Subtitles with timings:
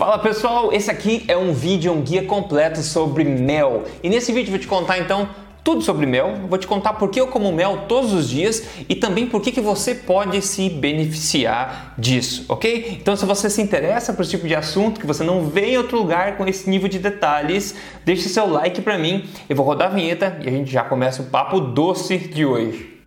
[0.00, 3.84] Fala pessoal, esse aqui é um vídeo, um guia completo sobre mel.
[4.02, 5.28] E nesse vídeo eu vou te contar então
[5.62, 8.94] tudo sobre mel, vou te contar por que eu como mel todos os dias e
[8.94, 12.96] também por que, que você pode se beneficiar disso, ok?
[12.98, 15.76] Então se você se interessa por esse tipo de assunto, que você não vê em
[15.76, 19.88] outro lugar com esse nível de detalhes, deixe seu like para mim, eu vou rodar
[19.88, 22.99] a vinheta e a gente já começa o papo doce de hoje.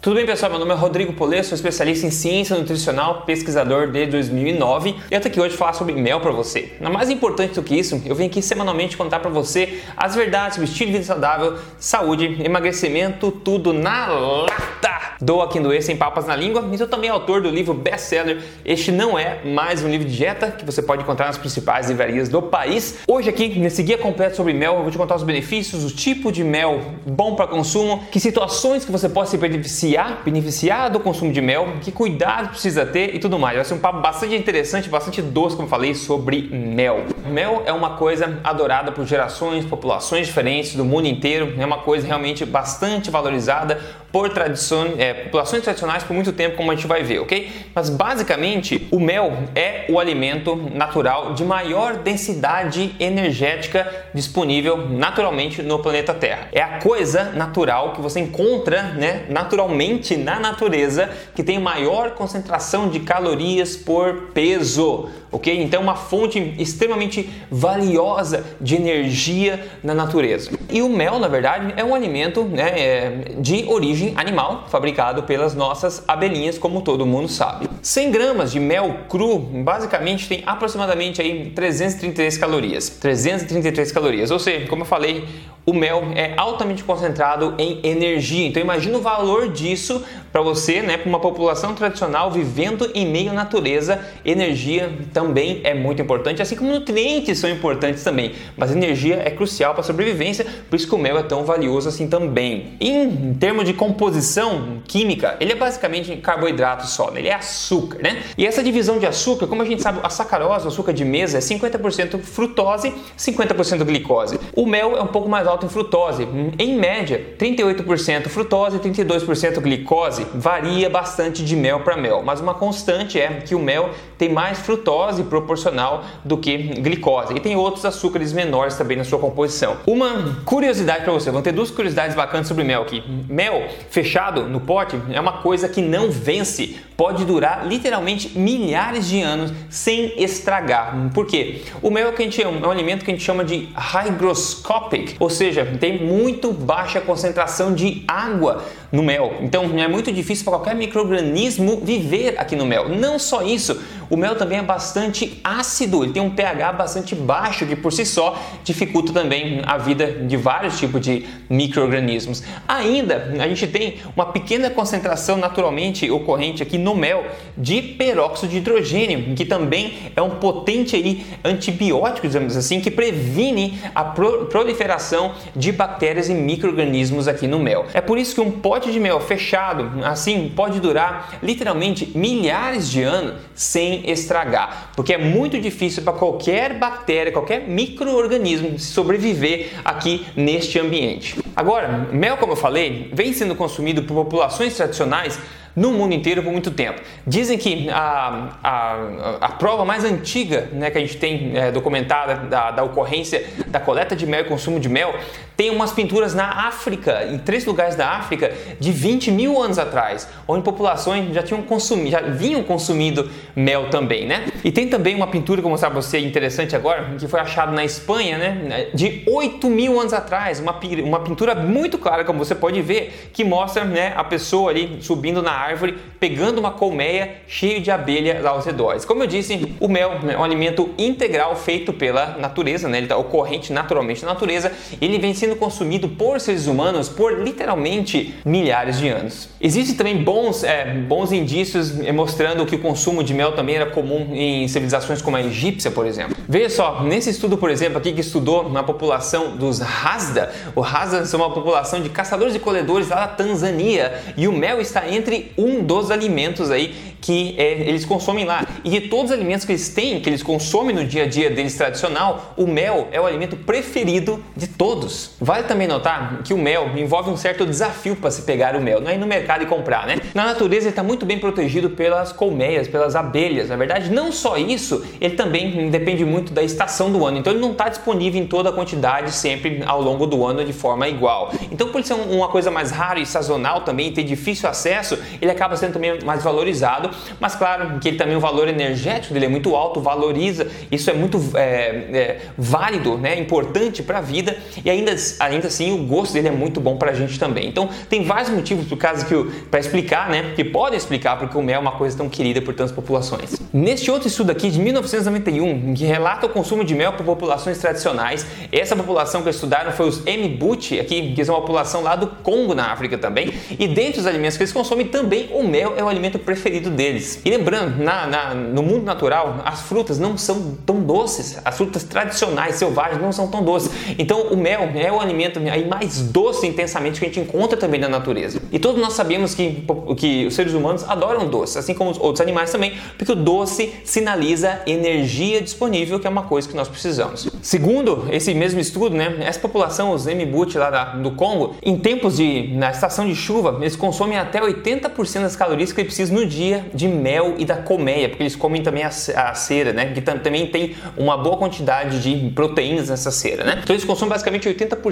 [0.00, 0.50] Tudo bem, pessoal?
[0.50, 5.20] Meu nome é Rodrigo Polê, sou especialista em ciência nutricional, pesquisador desde 2009 e eu
[5.20, 6.74] tô aqui hoje falar sobre mel para você.
[6.80, 10.54] Mas mais importante do que isso, eu venho aqui semanalmente contar para você as verdades
[10.54, 14.99] sobre estilo de vida saudável, saúde, emagrecimento, tudo na lata.
[15.22, 18.42] Dou aqui do E sem papas na língua, e sou também autor do livro best-seller
[18.64, 22.30] Este Não É Mais Um Livro de Dieta, que você pode encontrar nas principais livrarias
[22.30, 23.00] do país.
[23.06, 26.32] Hoje aqui, nesse guia completo sobre mel, eu vou te contar os benefícios, o tipo
[26.32, 31.30] de mel bom para consumo, que situações que você pode se beneficiar, beneficiar do consumo
[31.30, 33.56] de mel, que cuidado precisa ter e tudo mais.
[33.56, 37.04] Vai ser um papo bastante interessante, bastante doce, como eu falei, sobre mel.
[37.26, 42.06] Mel é uma coisa adorada por gerações, populações diferentes do mundo inteiro, é uma coisa
[42.06, 43.78] realmente bastante valorizada
[44.12, 47.50] por tradição, é, populações tradicionais por muito tempo, como a gente vai ver, ok?
[47.74, 55.78] Mas basicamente o mel é o alimento natural de maior densidade energética disponível naturalmente no
[55.78, 56.48] planeta Terra.
[56.52, 62.88] É a coisa natural que você encontra, né, naturalmente na natureza que tem maior concentração
[62.88, 65.62] de calorias por peso, ok?
[65.62, 70.50] Então uma fonte extremamente valiosa de energia na natureza.
[70.68, 75.24] E o mel, na verdade, é um alimento né, é, de origem origem animal, fabricado
[75.24, 77.68] pelas nossas abelhinhas, como todo mundo sabe.
[77.82, 82.88] 100 gramas de mel cru, basicamente tem aproximadamente aí 333 calorias.
[82.88, 85.24] 333 calorias, ou seja, como eu falei,
[85.66, 88.46] o mel é altamente concentrado em energia.
[88.46, 93.30] Então imagina o valor disso para você, né, para uma população tradicional vivendo em meio
[93.30, 94.00] à natureza.
[94.24, 98.32] Energia também é muito importante, assim como nutrientes são importantes também.
[98.56, 101.88] Mas energia é crucial para a sobrevivência, por isso que o mel é tão valioso
[101.88, 102.74] assim também.
[102.80, 107.20] Em termos de composição química, ele é basicamente carboidrato só, né?
[107.20, 108.22] ele é açúcar, né?
[108.36, 111.38] E essa divisão de açúcar, como a gente sabe, a sacarose, o açúcar de mesa,
[111.38, 114.38] é 50% frutose, 50% glicose.
[114.54, 116.26] O mel é um pouco mais alto em frutose,
[116.58, 120.26] em média, 38% frutose e 32% glicose.
[120.34, 124.58] Varia bastante de mel para mel, mas uma constante é que o mel tem mais
[124.58, 127.34] frutose proporcional do que glicose.
[127.34, 129.78] E tem outros açúcares menores também na sua composição.
[129.86, 133.02] Uma curiosidade para você, vão ter duas curiosidades bacanas sobre mel aqui.
[133.28, 139.20] Mel fechado no pote é uma coisa que não vence, pode durar literalmente milhares de
[139.20, 141.10] anos sem estragar.
[141.14, 141.62] Por quê?
[141.82, 145.16] O mel é, que a gente, é um alimento que a gente chama de hygroscopic,
[145.18, 148.62] ou seja, tem muito baixa concentração de água
[148.92, 149.34] no mel.
[149.40, 152.88] Então é muito difícil para qualquer microorganismo viver aqui no mel.
[152.88, 157.66] Não só isso, o mel também é bastante ácido, ele tem um pH bastante baixo
[157.66, 162.42] que por si só dificulta também a vida de vários tipos de microorganismos.
[162.66, 167.24] Ainda a gente tem uma pequena concentração naturalmente ocorrente aqui no mel
[167.56, 173.78] de peróxido de hidrogênio, que também é um potente aí antibiótico, dizemos assim, que previne
[173.94, 177.86] a proliferação de bactérias e microorganismos aqui no mel.
[177.94, 183.02] É por isso que um pote de mel fechado assim pode durar literalmente milhares de
[183.02, 190.78] anos sem estragar, porque é muito difícil para qualquer bactéria, qualquer microorganismo sobreviver aqui neste
[190.78, 191.36] ambiente.
[191.56, 195.38] Agora, mel, como eu falei, vem sendo consumido por populações tradicionais
[195.74, 197.00] no mundo inteiro por muito tempo.
[197.26, 202.48] Dizem que a, a, a prova mais antiga né, que a gente tem é, documentada
[202.48, 205.14] da, da ocorrência da coleta de mel e consumo de mel
[205.60, 210.26] tem umas pinturas na África, em três lugares da África, de 20 mil anos atrás,
[210.48, 214.46] onde populações já tinham consumido, já vinham consumindo mel também, né?
[214.64, 217.40] E tem também uma pintura que eu vou mostrar para você interessante agora, que foi
[217.40, 218.86] achada na Espanha, né?
[218.94, 223.44] De 8 mil anos atrás, uma, uma pintura muito clara, como você pode ver, que
[223.44, 228.64] mostra né, a pessoa ali subindo na árvore, pegando uma colmeia cheia de abelhas aos
[228.64, 229.04] redores.
[229.04, 232.96] Como eu disse, o mel é um alimento integral feito pela natureza, né?
[232.96, 237.42] Ele está ocorrente naturalmente na natureza, ele vem sendo sendo consumido por seres humanos por
[237.42, 239.48] literalmente milhares de anos.
[239.60, 244.28] Existem também bons, é, bons indícios mostrando que o consumo de mel também era comum
[244.32, 246.36] em civilizações como a egípcia, por exemplo.
[246.48, 251.24] Veja só, nesse estudo, por exemplo, aqui que estudou na população dos Hazda, o Hazda
[251.24, 255.52] são uma população de caçadores e colhedores lá da Tanzânia e o mel está entre
[255.56, 258.66] um dos alimentos aí que é, eles consomem lá.
[258.82, 261.50] E de todos os alimentos que eles têm, que eles consomem no dia a dia
[261.50, 265.32] deles tradicional, o mel é o alimento preferido de todos.
[265.40, 269.00] Vale também notar que o mel envolve um certo desafio para se pegar o mel,
[269.00, 270.18] não é ir no mercado e comprar, né?
[270.34, 273.68] Na natureza ele está muito bem protegido pelas colmeias, pelas abelhas.
[273.68, 277.38] Na verdade, não só isso, ele também depende muito da estação do ano.
[277.38, 280.72] Então ele não está disponível em toda a quantidade sempre ao longo do ano de
[280.72, 281.52] forma igual.
[281.70, 285.76] Então por ser uma coisa mais rara e sazonal também, ter difícil acesso, ele acaba
[285.76, 289.74] sendo também mais valorizado mas claro que ele também o valor energético dele é muito
[289.74, 295.14] alto, valoriza, isso é muito é, é, válido, né, importante para a vida e ainda,
[295.38, 297.68] ainda assim o gosto dele é muito bom para a gente também.
[297.68, 299.34] Então tem vários motivos por causa que
[299.70, 302.74] para explicar, né, que podem explicar porque o mel é uma coisa tão querida por
[302.74, 303.56] tantas populações.
[303.72, 308.46] Neste outro estudo aqui de 1991 que relata o consumo de mel por populações tradicionais,
[308.72, 312.74] essa população que estudaram foi os Mbuti, aqui que são uma população lá do Congo
[312.74, 316.08] na África também, e dentre os alimentos que eles consomem também o mel é o
[316.08, 317.40] alimento preferido deles.
[317.44, 321.60] E lembrando, na, na, no mundo natural, as frutas não são tão doces.
[321.64, 323.90] As frutas tradicionais, selvagens, não são tão doces.
[324.18, 328.00] Então, o mel é o alimento aí mais doce intensamente que a gente encontra também
[328.00, 328.60] na natureza.
[328.72, 329.84] E todos nós sabemos que,
[330.16, 333.92] que os seres humanos adoram doce, assim como os outros animais também, porque o doce
[334.04, 337.48] sinaliza energia disponível, que é uma coisa que nós precisamos.
[337.62, 342.36] Segundo esse mesmo estudo, né, essa população, os Mbut lá da, do Congo, em tempos
[342.36, 346.46] de na estação de chuva, eles consomem até 80% das calorias que eles precisam no
[346.46, 350.12] dia de mel e da colmeia, porque eles comem também a, a cera, né?
[350.12, 353.80] Que também tem uma boa quantidade de proteínas nessa cera, né?
[353.82, 355.09] Então eles consomem basicamente 80%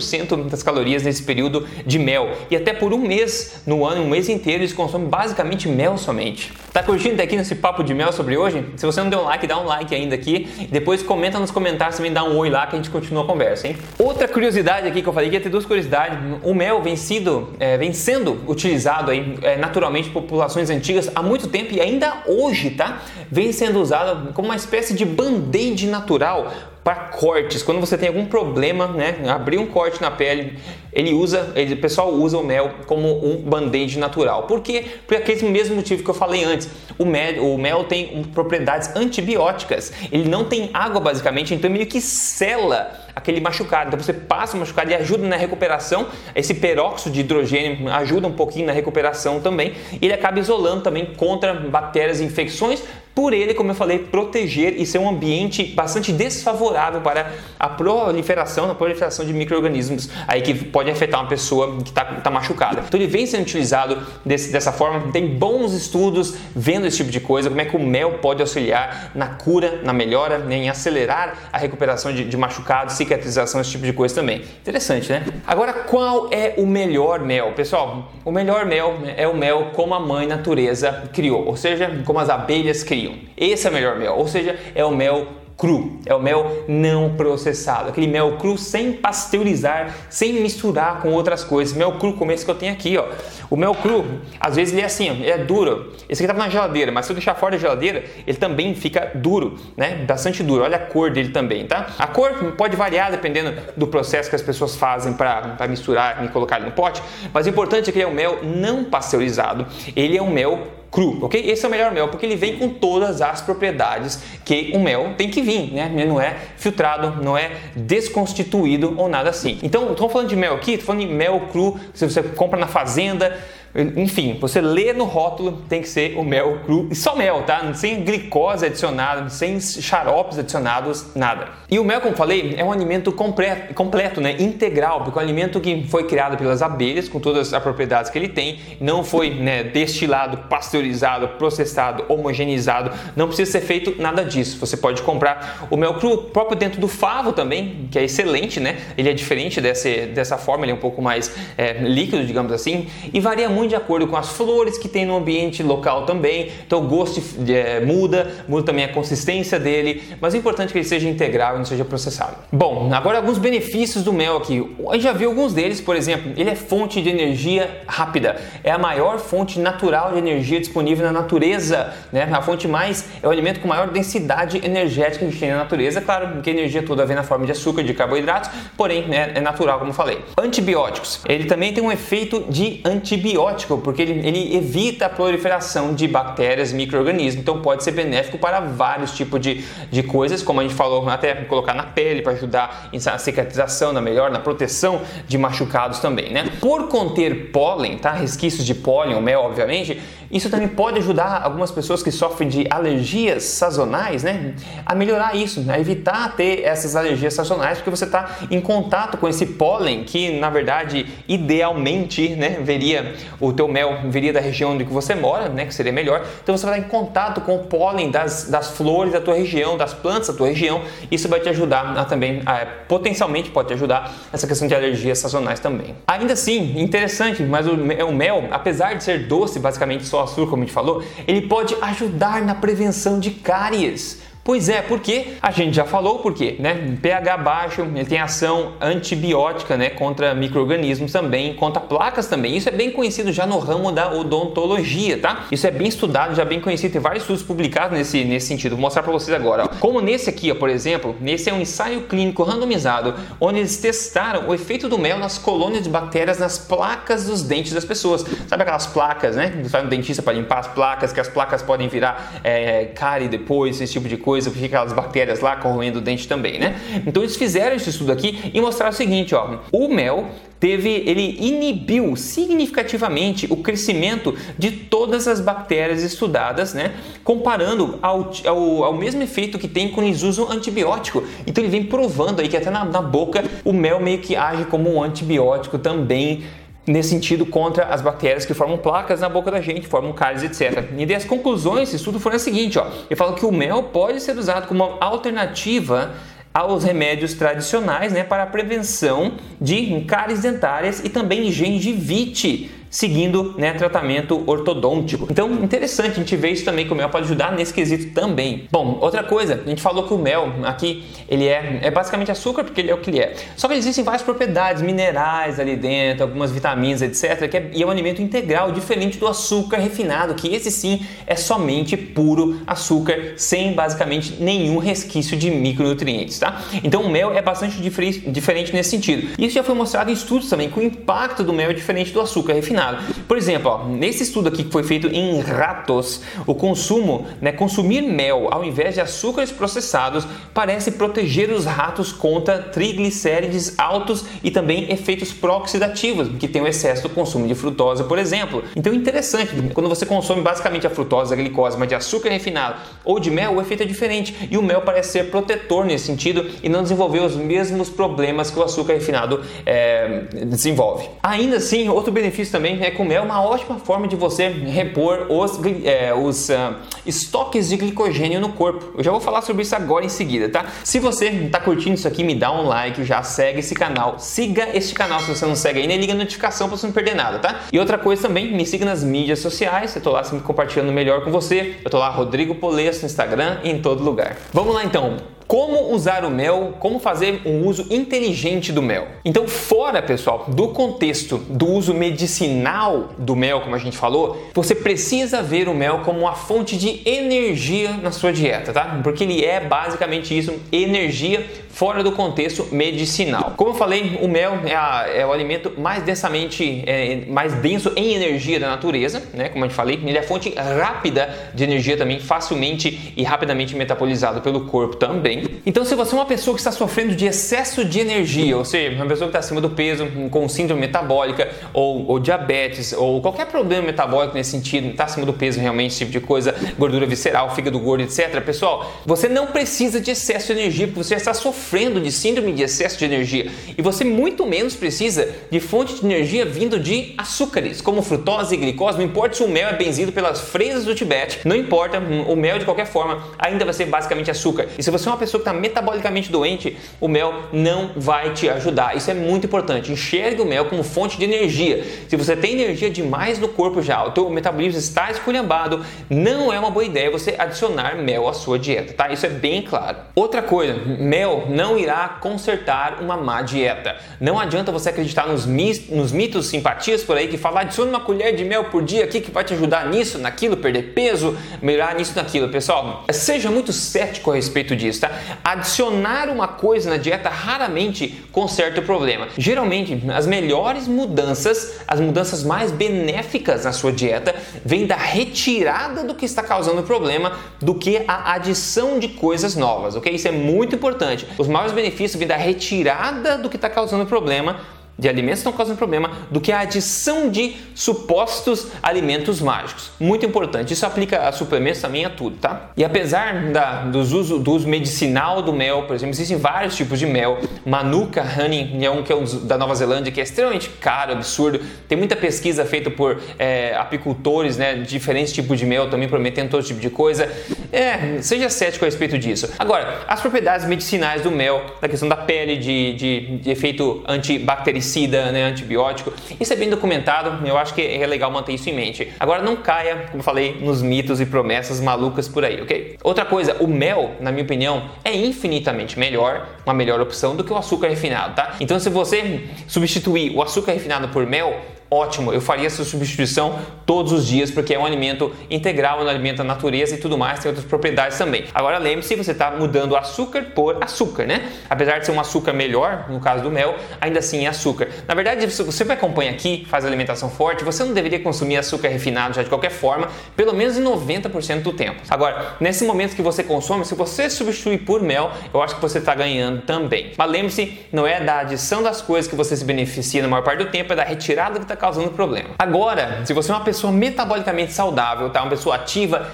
[0.48, 2.30] das calorias nesse período de mel.
[2.50, 6.52] E até por um mês no ano, um mês inteiro, eles consomem basicamente mel somente.
[6.78, 8.64] Tá curtindo aqui nesse papo de mel sobre hoje?
[8.76, 10.68] Se você não deu um like, dá um like ainda aqui.
[10.70, 13.66] Depois comenta nos comentários também, dá um oi lá que a gente continua a conversa,
[13.66, 13.76] hein?
[13.98, 16.16] Outra curiosidade aqui que eu falei que ia ter duas curiosidades.
[16.44, 21.20] O mel vem, sido, é, vem sendo utilizado aí, é, naturalmente por populações antigas há
[21.20, 23.02] muito tempo e ainda hoje, tá?
[23.28, 26.52] Vem sendo usado como uma espécie de band-aid natural
[26.84, 27.62] para cortes.
[27.62, 30.56] Quando você tem algum problema, né, abrir um corte na pele,
[30.98, 34.48] ele usa, ele, o pessoal usa o mel como um band-aid natural.
[34.48, 34.84] Por quê?
[35.06, 36.68] Por aquele mesmo motivo que eu falei antes.
[36.98, 39.92] O mel, o mel tem propriedades antibióticas.
[40.10, 43.90] Ele não tem água basicamente, então meio que sela aquele machucado.
[43.90, 46.08] Então você passa o machucado e ajuda na recuperação.
[46.34, 49.74] Esse peróxido de hidrogênio ajuda um pouquinho na recuperação também.
[50.02, 52.82] Ele acaba isolando também contra bactérias e infecções,
[53.18, 58.70] por ele, como eu falei, proteger e ser um ambiente bastante desfavorável para a proliferação,
[58.70, 62.84] a proliferação de micro-organismos aí que pode afetar uma pessoa que está tá machucada.
[62.86, 67.18] Então ele vem sendo utilizado desse, dessa forma, tem bons estudos vendo esse tipo de
[67.18, 71.50] coisa, como é que o mel pode auxiliar na cura, na melhora, né, em acelerar
[71.52, 74.44] a recuperação de, de machucados, cicatrização, esse tipo de coisa também.
[74.60, 75.26] Interessante, né?
[75.44, 77.52] Agora, qual é o melhor mel?
[77.54, 82.20] Pessoal, o melhor mel é o mel como a mãe natureza criou, ou seja, como
[82.20, 83.07] as abelhas criam.
[83.36, 85.26] Esse é o melhor mel, ou seja, é o mel
[85.58, 91.42] cru, é o mel não processado, aquele mel cru sem pasteurizar, sem misturar com outras
[91.42, 91.76] coisas.
[91.76, 93.06] Mel cru como esse que eu tenho aqui, ó.
[93.50, 94.04] O mel cru,
[94.38, 95.92] às vezes ele é assim, ele é duro.
[96.08, 99.10] Esse aqui estava na geladeira, mas se eu deixar fora da geladeira, ele também fica
[99.16, 100.04] duro, né?
[100.06, 100.62] Bastante duro.
[100.62, 101.88] Olha a cor dele também, tá?
[101.98, 106.58] A cor pode variar dependendo do processo que as pessoas fazem para misturar e colocar
[106.58, 107.02] ele no pote,
[107.32, 109.66] mas o importante é que ele é um mel não pasteurizado.
[109.96, 111.50] Ele é um mel cru, ok?
[111.50, 115.14] Esse é o melhor mel porque ele vem com todas as propriedades que um mel
[115.16, 115.90] tem que vir, né?
[115.94, 119.58] Ele não é filtrado, não é desconstituído ou nada assim.
[119.62, 122.66] Então, estou falando de mel aqui, estou falando de mel cru, se você compra na
[122.66, 123.38] fazenda,
[123.74, 127.72] enfim, você lê no rótulo, tem que ser o mel cru e só mel, tá?
[127.74, 131.48] Sem glicose adicionada, sem xaropes adicionados, nada.
[131.70, 134.36] E o mel, como falei, é um alimento completo, completo, né?
[134.38, 138.18] Integral, porque é um alimento que foi criado pelas abelhas, com todas as propriedades que
[138.18, 144.58] ele tem, não foi né, destilado, pasteurizado, processado, homogeneizado, não precisa ser feito nada disso.
[144.58, 148.78] Você pode comprar o mel cru próprio dentro do favo também, que é excelente, né?
[148.96, 152.88] Ele é diferente desse, dessa forma, ele é um pouco mais é, líquido, digamos assim,
[153.12, 156.50] e varia muito muito de acordo com as flores que tem no ambiente local também.
[156.66, 160.84] Então o gosto é, muda, muda também a consistência dele, mas é importante que ele
[160.86, 162.36] seja integral e não seja processado.
[162.52, 164.64] Bom, agora alguns benefícios do mel aqui.
[164.92, 168.78] Gente já viu alguns deles, por exemplo, ele é fonte de energia rápida, é a
[168.78, 172.28] maior fonte natural de energia disponível na natureza, né?
[172.30, 175.58] A fonte mais é o alimento com maior densidade energética que a gente tem na
[175.58, 179.32] natureza, claro que a energia toda vem na forma de açúcar, de carboidratos, porém né,
[179.34, 180.20] é natural, como falei.
[180.38, 183.47] Antibióticos, ele também tem um efeito de antibiótico,
[183.82, 189.12] porque ele, ele evita a proliferação de bactérias, micro-organismos, então pode ser benéfico para vários
[189.12, 193.18] tipos de, de coisas, como a gente falou, até colocar na pele para ajudar na
[193.18, 196.50] cicatrização, na melhor, na proteção de machucados também, né?
[196.60, 198.12] Por conter pólen, tá?
[198.12, 200.00] Resquícios de pólen, o mel, obviamente,
[200.30, 204.54] isso também pode ajudar algumas pessoas que sofrem de alergias sazonais, né?
[204.84, 209.28] A melhorar isso, a evitar ter essas alergias sazonais, porque você está em contato com
[209.28, 214.84] esse pólen que, na verdade, idealmente, né, veria o teu mel viria da região onde
[214.84, 216.24] você mora, né, que seria melhor.
[216.42, 219.76] Então você vai estar em contato com o pólen das, das flores da tua região,
[219.76, 220.82] das plantas da tua região.
[221.10, 225.18] Isso vai te ajudar a também, a, potencialmente pode te ajudar nessa questão de alergias
[225.18, 225.94] sazonais também.
[226.06, 230.62] Ainda assim, interessante, mas o, o mel, apesar de ser doce, basicamente só açúcar, como
[230.62, 234.20] a gente falou, ele pode ajudar na prevenção de cáries.
[234.48, 236.96] Pois é, porque a gente já falou por quê, né?
[237.02, 242.56] pH baixo, ele tem ação antibiótica, né, contra microrganismos também, contra placas também.
[242.56, 245.44] Isso é bem conhecido já no ramo da odontologia, tá?
[245.52, 248.70] Isso é bem estudado, já bem conhecido, tem vários estudos publicados nesse, nesse sentido.
[248.70, 249.64] Vou mostrar para vocês agora.
[249.64, 249.68] Ó.
[249.80, 254.48] Como nesse aqui, ó, por exemplo, nesse é um ensaio clínico randomizado, onde eles testaram
[254.48, 258.24] o efeito do mel nas colônias de bactérias nas placas dos dentes das pessoas.
[258.46, 259.60] Sabe aquelas placas, né?
[259.64, 263.78] Vai no dentista para limpar as placas, que as placas podem virar é, cárie depois,
[263.78, 266.80] esse tipo de coisa coisa, aquelas bactérias lá corroendo o dente também, né?
[267.06, 270.26] Então eles fizeram esse estudo aqui e mostraram o seguinte, ó, o mel
[270.60, 276.92] teve, ele inibiu significativamente o crescimento de todas as bactérias estudadas, né?
[277.24, 281.22] Comparando ao, ao, ao mesmo efeito que tem quando eles usam antibiótico.
[281.46, 284.64] Então ele vem provando aí que até na, na boca o mel meio que age
[284.64, 286.42] como um antibiótico também
[286.88, 290.84] nesse sentido contra as bactérias que formam placas na boca da gente, formam cáries, etc.
[290.96, 292.90] E as conclusões desse estudo foram as seguintes, ó.
[293.08, 296.14] Ele fala que o mel pode ser usado como uma alternativa
[296.52, 303.72] aos remédios tradicionais, né, para a prevenção de cáries dentárias e também gengivite seguindo né,
[303.72, 305.26] tratamento ortodôntico.
[305.30, 308.66] Então, interessante, a gente vê isso também que o mel pode ajudar nesse quesito também.
[308.70, 312.64] Bom, outra coisa, a gente falou que o mel aqui, ele é, é basicamente açúcar
[312.64, 313.34] porque ele é o que ele é.
[313.56, 317.86] Só que existem várias propriedades minerais ali dentro, algumas vitaminas, etc, que é, e é
[317.86, 323.72] um alimento integral, diferente do açúcar refinado, que esse sim é somente puro açúcar, sem
[323.72, 326.62] basicamente nenhum resquício de micronutrientes, tá?
[326.82, 329.28] Então, o mel é bastante diferente nesse sentido.
[329.38, 332.20] Isso já foi mostrado em estudos também, que o impacto do mel é diferente do
[332.20, 332.98] açúcar refinado refinado.
[333.26, 338.02] Por exemplo, ó, nesse estudo aqui que foi feito em ratos, o consumo, né, consumir
[338.02, 344.90] mel ao invés de açúcares processados parece proteger os ratos contra triglicérides altos e também
[344.90, 348.62] efeitos pró-oxidativos, que tem o excesso do consumo de frutose, por exemplo.
[348.76, 353.18] Então, interessante, quando você consome basicamente a frutose, a glicose, mas de açúcar refinado ou
[353.18, 356.68] de mel, o efeito é diferente e o mel parece ser protetor nesse sentido e
[356.68, 361.08] não desenvolver os mesmos problemas que o açúcar refinado é, desenvolve.
[361.22, 365.26] Ainda assim, outro benefício também também é comer é uma ótima forma de você repor
[365.30, 366.74] os, é, os uh,
[367.06, 368.92] estoques de glicogênio no corpo.
[368.96, 370.66] Eu já vou falar sobre isso agora em seguida, tá?
[370.84, 374.18] Se você está curtindo isso aqui, me dá um like, já segue esse canal.
[374.18, 376.92] Siga este canal se você não segue ainda e liga a notificação para você não
[376.92, 377.60] perder nada, tá?
[377.72, 381.24] E outra coisa também, me siga nas mídias sociais, eu tô lá sempre compartilhando melhor
[381.24, 381.76] com você.
[381.84, 384.36] Eu tô lá, Rodrigo Polesso no Instagram e em todo lugar.
[384.52, 385.37] Vamos lá então.
[385.48, 389.08] Como usar o mel, como fazer um uso inteligente do mel.
[389.24, 394.74] Então, fora, pessoal, do contexto do uso medicinal do mel, como a gente falou, você
[394.74, 399.00] precisa ver o mel como uma fonte de energia na sua dieta, tá?
[399.02, 403.54] Porque ele é basicamente isso, energia fora do contexto medicinal.
[403.56, 407.92] Como eu falei, o mel é, a, é o alimento mais densamente, é, mais denso
[407.94, 409.48] em energia da natureza, né?
[409.48, 414.62] Como eu falei, ele é fonte rápida de energia também, facilmente e rapidamente metabolizado pelo
[414.66, 415.60] corpo também.
[415.64, 418.96] Então, se você é uma pessoa que está sofrendo de excesso de energia, ou seja,
[418.96, 423.46] uma pessoa que está acima do peso, com síndrome metabólica, ou, ou diabetes, ou qualquer
[423.46, 427.54] problema metabólico nesse sentido, está acima do peso realmente, esse tipo de coisa, gordura visceral,
[427.54, 428.40] fígado gordo, etc.
[428.42, 432.52] Pessoal, você não precisa de excesso de energia, porque você está sofrendo sofrendo de síndrome
[432.52, 437.14] de excesso de energia e você muito menos precisa de fonte de energia vindo de
[437.18, 440.94] açúcares, como frutose e glicose, não importa se o mel é benzido pelas fresas do
[440.94, 444.68] Tibete, não importa, o mel de qualquer forma ainda vai ser basicamente açúcar.
[444.78, 448.48] E se você é uma pessoa que está metabolicamente doente, o mel não vai te
[448.48, 448.96] ajudar.
[448.96, 449.90] Isso é muito importante.
[449.90, 451.84] Enxergue o mel como fonte de energia.
[452.08, 456.58] Se você tem energia demais no corpo já, o teu metabolismo está esculhambado, não é
[456.58, 459.10] uma boa ideia você adicionar mel à sua dieta, tá?
[459.12, 459.98] Isso é bem claro.
[460.14, 463.96] Outra coisa, mel não irá consertar uma má dieta.
[464.20, 468.34] Não adianta você acreditar nos, nos mitos, simpatias por aí que falam adicione uma colher
[468.34, 472.12] de mel por dia aqui que vai te ajudar nisso, naquilo, perder peso, melhorar nisso,
[472.16, 472.48] naquilo.
[472.48, 475.10] Pessoal, seja muito cético a respeito disso, tá?
[475.44, 479.28] Adicionar uma coisa na dieta raramente conserta o problema.
[479.36, 486.14] Geralmente, as melhores mudanças, as mudanças mais benéficas na sua dieta, vêm da retirada do
[486.14, 490.12] que está causando o problema do que a adição de coisas novas, ok?
[490.12, 491.26] Isso é muito importante.
[491.38, 494.60] Os maiores benefícios vêm da retirada do que está causando o problema
[494.98, 499.92] de alimentos estão causando problema do que a adição de supostos alimentos mágicos.
[500.00, 500.72] Muito importante.
[500.72, 502.70] Isso aplica a suplementos também a tudo, tá?
[502.76, 506.98] E apesar da, dos uso, do uso medicinal do mel, por exemplo, existem vários tipos
[506.98, 507.38] de mel.
[507.64, 511.60] Manuka Honey é um que é um da Nova Zelândia que é extremamente caro, absurdo.
[511.88, 514.74] Tem muita pesquisa feita por é, apicultores, né?
[514.74, 517.30] Diferentes tipos de mel também prometendo todo tipo de coisa.
[517.70, 519.48] É, seja cético a respeito disso.
[519.58, 524.87] Agora, as propriedades medicinais do mel, da questão da pele, de, de, de efeito antibactericida
[524.88, 526.12] pesticida, né, antibiótico.
[526.40, 529.12] Isso é bem documentado, eu acho que é legal manter isso em mente.
[529.20, 532.96] Agora não caia, como falei, nos mitos e promessas malucas por aí, ok?
[533.04, 537.52] Outra coisa, o mel, na minha opinião, é infinitamente melhor, uma melhor opção do que
[537.52, 538.56] o açúcar refinado, tá?
[538.60, 544.12] Então se você substituir o açúcar refinado por mel, ótimo, eu faria essa substituição todos
[544.12, 547.40] os dias porque é um alimento integral, é um alimento da natureza e tudo mais,
[547.40, 548.44] tem outras propriedades também.
[548.54, 551.50] Agora lembre-se, você está mudando açúcar por açúcar, né?
[551.68, 554.88] Apesar de ser um açúcar melhor, no caso do mel, ainda assim é açúcar.
[555.06, 558.88] Na verdade, se você me acompanha aqui, faz alimentação forte, você não deveria consumir açúcar
[558.88, 562.02] refinado já de qualquer forma, pelo menos em 90% do tempo.
[562.10, 565.98] Agora, nesse momento que você consome, se você substituir por mel, eu acho que você
[565.98, 567.12] está ganhando também.
[567.16, 570.64] Mas lembre-se, não é da adição das coisas que você se beneficia na maior parte
[570.64, 572.50] do tempo, é da retirada que está causando problema.
[572.58, 575.42] Agora, se você é uma pessoa metabolicamente saudável, tá?
[575.42, 576.28] uma pessoa ativa,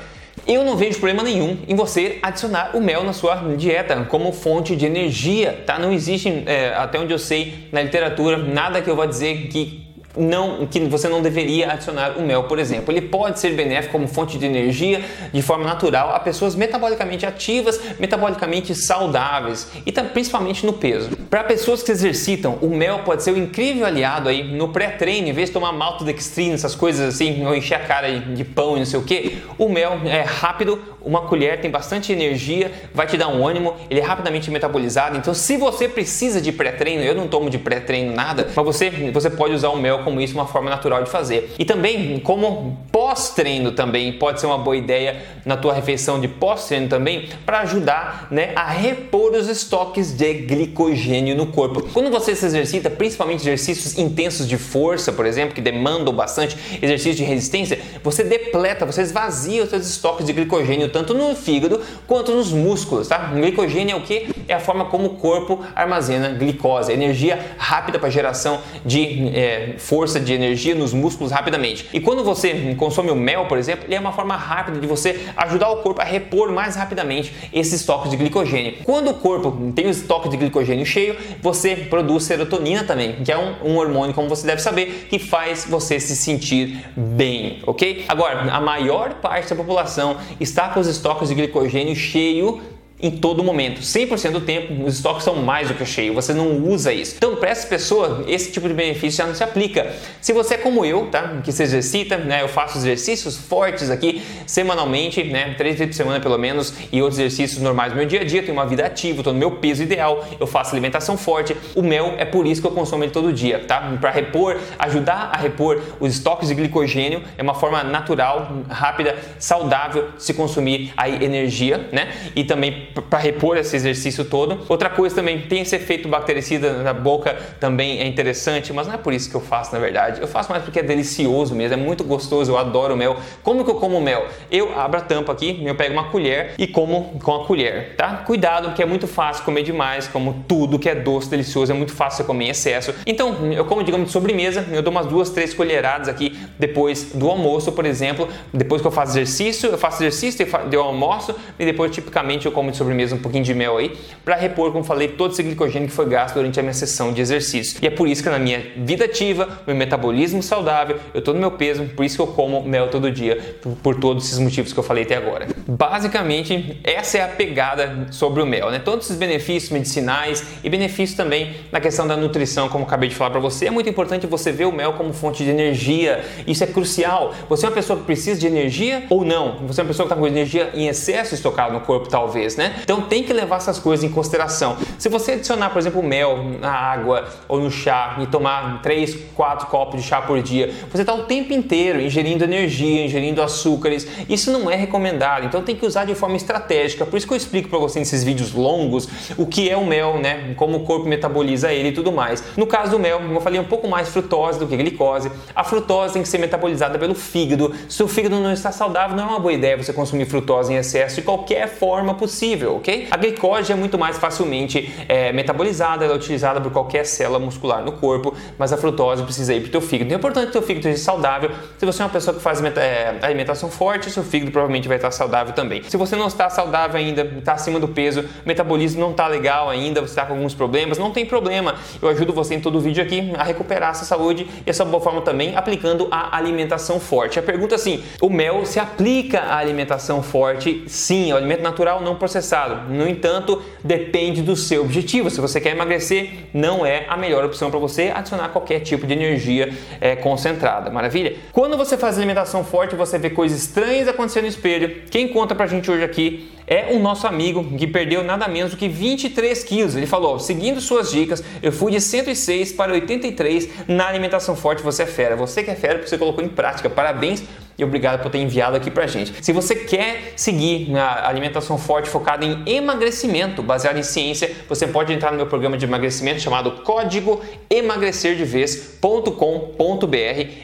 [0.46, 4.74] eu não vejo problema nenhum em você adicionar o mel na sua dieta como fonte
[4.74, 5.78] de energia, tá?
[5.78, 9.83] Não existe, é, até onde eu sei, na literatura, nada que eu vá dizer que
[10.16, 12.92] não, que você não deveria adicionar o mel, por exemplo.
[12.92, 17.80] Ele pode ser benéfico como fonte de energia de forma natural a pessoas metabolicamente ativas,
[17.98, 21.10] metabolicamente saudáveis e principalmente no peso.
[21.28, 25.32] Para pessoas que exercitam, o mel pode ser um incrível aliado aí no pré-treino, em
[25.32, 28.86] vez de tomar maltodextrina, essas coisas assim, ou encher a cara de pão e não
[28.86, 33.28] sei o que, o mel é rápido, uma colher tem bastante energia, vai te dar
[33.28, 35.16] um ânimo, ele é rapidamente metabolizado.
[35.16, 39.30] Então, se você precisa de pré-treino, eu não tomo de pré-treino nada, mas você, você
[39.30, 41.54] pode usar o mel como isso uma forma natural de fazer.
[41.58, 46.88] E também, como pós-treino também pode ser uma boa ideia na tua refeição de pós-treino
[46.88, 51.82] também para ajudar, né, a repor os estoques de glicogênio no corpo.
[51.92, 57.14] Quando você se exercita, principalmente exercícios intensos de força, por exemplo, que demandam bastante exercício
[57.14, 62.30] de resistência, você depleta, você esvazia os seus estoques de glicogênio tanto no fígado quanto
[62.30, 63.32] nos músculos, tá?
[63.32, 64.28] O glicogênio é o que?
[64.46, 70.20] É a forma como o corpo armazena glicose, energia rápida para geração de é, força,
[70.20, 71.88] de energia nos músculos rapidamente.
[71.92, 75.20] E quando você consome o mel, por exemplo, ele é uma forma rápida de você
[75.36, 78.76] ajudar o corpo a repor mais rapidamente esses estoques de glicogênio.
[78.84, 83.36] Quando o corpo tem o estoque de glicogênio cheio, você produz serotonina também, que é
[83.36, 88.04] um, um hormônio, como você deve saber, que faz você se sentir bem, ok?
[88.06, 92.60] Agora, a maior parte da população está com estoques de glicogênio cheio
[93.04, 93.82] em todo momento.
[93.82, 97.14] 100% do tempo, os estoques são mais do que cheios, você não usa isso.
[97.18, 99.92] Então, para essa pessoa, esse tipo de benefício já não se aplica.
[100.22, 101.42] Se você é como eu, tá?
[101.44, 102.40] Que se exercita, né?
[102.40, 105.54] Eu faço exercícios fortes aqui semanalmente, né?
[105.58, 108.40] Três vezes por semana pelo menos, e outros exercícios normais no meu dia a dia.
[108.40, 111.54] Tenho uma vida ativa, estou no meu peso ideal, eu faço alimentação forte.
[111.74, 113.98] O mel é por isso que eu consumo ele todo dia, tá?
[114.00, 120.08] Para repor, ajudar a repor os estoques de glicogênio, é uma forma natural, rápida, saudável
[120.16, 122.10] se consumir aí energia, né?
[122.34, 124.60] E também para repor esse exercício todo.
[124.68, 128.96] Outra coisa também, tem esse efeito bactericida na boca, também é interessante, mas não é
[128.96, 130.20] por isso que eu faço, na verdade.
[130.20, 133.16] Eu faço mais porque é delicioso mesmo, é muito gostoso, eu adoro mel.
[133.42, 134.26] Como que eu como mel?
[134.50, 138.22] Eu abro a tampa aqui, eu pego uma colher e como com a colher, tá?
[138.26, 141.92] Cuidado, porque é muito fácil comer demais, como tudo que é doce, delicioso, é muito
[141.92, 142.94] fácil você comer em excesso.
[143.06, 147.28] Então, eu como, digamos, de sobremesa, eu dou umas duas, três colheradas aqui depois do
[147.28, 148.28] almoço, por exemplo.
[148.52, 152.70] Depois que eu faço exercício, eu faço exercício, eu almoço e depois, tipicamente, eu como
[152.70, 155.94] de sobremesa um pouquinho de mel aí para repor, como falei, todo esse glicogênio que
[155.94, 157.78] foi gasto durante a minha sessão de exercício.
[157.82, 161.40] E é por isso que na minha vida ativa, meu metabolismo saudável, eu tô no
[161.40, 164.72] meu peso, por isso que eu como mel todo dia, por, por todos esses motivos
[164.72, 165.46] que eu falei até agora.
[165.66, 168.78] Basicamente, essa é a pegada sobre o mel, né?
[168.78, 173.30] Todos esses benefícios medicinais e benefícios também na questão da nutrição, como acabei de falar
[173.30, 173.66] para você.
[173.66, 176.24] É muito importante você ver o mel como fonte de energia.
[176.46, 177.34] Isso é crucial.
[177.48, 179.58] Você é uma pessoa que precisa de energia ou não?
[179.66, 182.73] Você é uma pessoa que está com energia em excesso estocada no corpo, talvez, né?
[182.82, 184.76] Então tem que levar essas coisas em consideração.
[184.98, 189.66] Se você adicionar, por exemplo, mel na água ou no chá e tomar 3, 4
[189.66, 194.06] copos de chá por dia, você está o tempo inteiro ingerindo energia, ingerindo açúcares.
[194.28, 195.46] Isso não é recomendado.
[195.46, 197.06] Então tem que usar de forma estratégica.
[197.06, 200.18] Por isso que eu explico para você nesses vídeos longos o que é o mel,
[200.18, 200.54] né?
[200.56, 202.42] Como o corpo metaboliza ele e tudo mais.
[202.56, 205.30] No caso do mel, como eu falei, é um pouco mais frutose do que glicose.
[205.54, 207.74] A frutose tem que ser metabolizada pelo fígado.
[207.88, 210.76] Se o fígado não está saudável, não é uma boa ideia você consumir frutose em
[210.76, 213.08] excesso de qualquer forma possível, ok?
[213.10, 217.82] A glicose é muito mais facilmente é, metabolizada, ela é utilizada por qualquer célula muscular
[217.82, 220.06] no corpo, mas a frutose precisa ir para o teu fígado.
[220.06, 221.50] Então é importante que o teu fígado esteja saudável.
[221.78, 225.10] Se você é uma pessoa que faz é, alimentação forte, seu fígado provavelmente vai estar
[225.10, 225.82] saudável também.
[225.84, 229.68] Se você não está saudável ainda, está acima do peso, o metabolismo não está legal
[229.68, 231.74] ainda, você está com alguns problemas, não tem problema.
[232.00, 235.02] Eu ajudo você em todo o vídeo aqui a recuperar essa saúde e essa boa
[235.02, 237.38] forma também aplicando a alimentação forte.
[237.38, 240.84] A pergunta é assim: o mel se aplica à alimentação forte?
[240.86, 242.43] Sim, é um alimento natural não processado.
[242.88, 245.30] No entanto, depende do seu objetivo.
[245.30, 249.12] Se você quer emagrecer, não é a melhor opção para você adicionar qualquer tipo de
[249.12, 250.90] energia é, concentrada.
[250.90, 251.36] Maravilha?
[251.52, 255.02] Quando você faz alimentação forte, você vê coisas estranhas acontecendo no espelho.
[255.10, 258.76] Quem conta pra gente hoje aqui é o nosso amigo que perdeu nada menos do
[258.76, 259.96] que 23 quilos.
[259.96, 264.82] Ele falou: seguindo suas dicas, eu fui de 106 para 83 na alimentação forte.
[264.82, 265.36] Você é fera.
[265.36, 266.88] Você que é fera porque você colocou em prática.
[266.88, 267.42] Parabéns
[267.76, 269.32] e obrigado por ter enviado aqui pra gente.
[269.42, 275.12] Se você quer seguir na alimentação forte focada em emagrecimento, baseado em ciência, você pode
[275.12, 280.16] entrar no meu programa de emagrecimento chamado Código emagrecerdevez.com.br.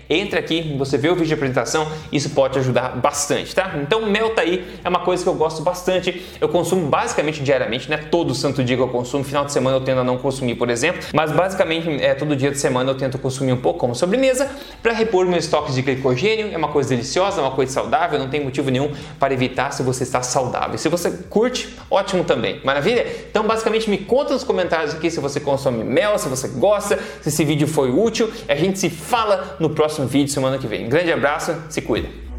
[0.09, 3.75] Entre aqui, você vê o vídeo de apresentação, isso pode ajudar bastante, tá?
[3.83, 6.23] Então, mel tá aí, é uma coisa que eu gosto bastante.
[6.41, 7.97] Eu consumo basicamente diariamente, né?
[7.97, 10.71] Todo santo dia que eu consumo, final de semana eu tento a não consumir, por
[10.71, 14.51] exemplo, mas basicamente é todo dia de semana eu tento consumir um pouco como sobremesa
[14.83, 16.53] para repor meus estoques de glicogênio.
[16.53, 20.03] É uma coisa deliciosa, uma coisa saudável, não tem motivo nenhum para evitar se você
[20.03, 20.79] está saudável.
[20.79, 22.61] Se você curte, ótimo também.
[22.65, 23.07] Maravilha?
[23.31, 27.29] Então, basicamente, me conta nos comentários aqui se você consome mel, se você gosta, se
[27.29, 28.31] esse vídeo foi útil.
[28.49, 30.89] A gente se fala no próximo vídeo semana que vem.
[30.89, 32.30] grande abraço, se cuida.